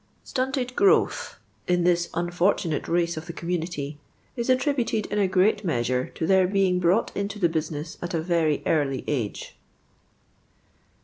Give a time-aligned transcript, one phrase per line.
[0.17, 1.35] '* *SiHiit4d groitth,
[1.67, 3.97] in this unfortunato mce of the c^ lununity,
[4.35, 8.19] is attributed, in a great measure, to tijfir being brought into the business at a
[8.23, 9.51] very tally agr?